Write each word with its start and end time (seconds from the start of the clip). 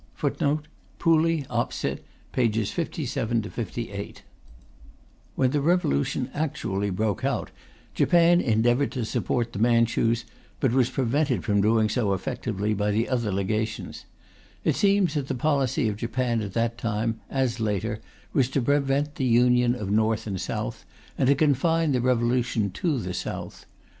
When 0.19 0.33
the 0.33 0.65
revolution 5.61 6.31
actually 6.33 6.89
broke 6.89 7.23
out, 7.23 7.51
Japan 7.93 8.41
endeavoured 8.41 8.91
to 8.93 9.05
support 9.05 9.53
the 9.53 9.59
Manchus, 9.59 10.25
but 10.59 10.71
was 10.71 10.89
prevented 10.89 11.43
from 11.43 11.61
doing 11.61 11.87
so 11.87 12.13
effectively 12.15 12.73
by 12.73 12.89
the 12.89 13.07
other 13.07 13.31
Legations. 13.31 14.05
It 14.63 14.75
seems 14.75 15.13
that 15.13 15.27
the 15.27 15.35
policy 15.35 15.87
of 15.87 15.97
Japan 15.97 16.41
at 16.41 16.53
that 16.53 16.79
time, 16.79 17.19
as 17.29 17.59
later, 17.59 17.99
was 18.33 18.49
to 18.49 18.61
prevent 18.63 19.13
the 19.17 19.25
union 19.25 19.75
of 19.75 19.91
North 19.91 20.25
and 20.25 20.41
South, 20.41 20.83
and 21.15 21.27
to 21.27 21.35
confine 21.35 21.91
the 21.91 22.01
revolution 22.01 22.71
to 22.71 22.97
the 22.97 23.13
South. 23.13 23.67